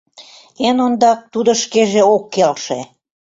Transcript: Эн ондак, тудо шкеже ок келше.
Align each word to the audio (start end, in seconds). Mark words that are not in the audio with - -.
Эн 0.67 0.77
ондак, 0.85 1.19
тудо 1.33 1.51
шкеже 1.63 2.01
ок 2.15 2.23
келше. 2.33 2.79